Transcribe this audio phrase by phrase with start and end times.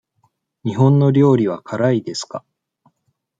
[0.65, 2.43] 日本の料理は辛いですか。